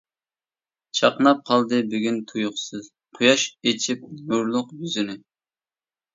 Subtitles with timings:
[0.99, 5.21] چاقناپ قالدى بۈگۈن تۇيۇقسىز، قۇياش ئېچىپ نۇرلۇق يۈزىنى.